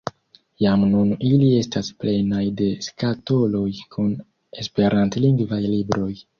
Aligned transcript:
Jam 0.63 0.85
nun 0.93 1.11
ili 1.27 1.49
estas 1.57 1.91
plenaj 2.05 2.41
de 2.63 2.71
skatoloj 2.87 3.69
kun 3.95 4.11
esperantlingvaj 4.65 5.65
libroj. 5.79 6.13